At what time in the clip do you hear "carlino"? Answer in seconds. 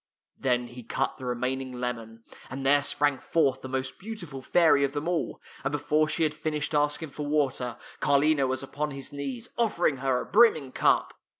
7.99-8.47